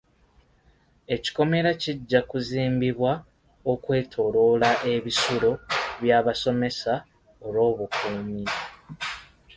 Ekikomera 1.15 1.69
kijja 1.81 2.19
kuzimbibwa 2.29 3.13
okwetooloola 3.71 4.69
ebisulo 4.93 5.51
by'abasomesa 6.01 6.93
olw'obukuumi. 7.45 8.43